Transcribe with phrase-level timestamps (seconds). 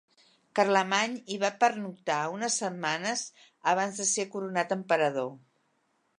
[0.59, 3.23] Carlemany hi va pernoctar unes setmanes
[3.75, 5.33] abans de ser coronat emperador.